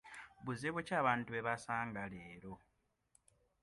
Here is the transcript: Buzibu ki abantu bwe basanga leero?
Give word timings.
Buzibu 0.45 0.79
ki 0.87 0.93
abantu 1.01 1.23
bwe 1.25 1.39
basanga 1.47 2.01
leero? 2.13 2.53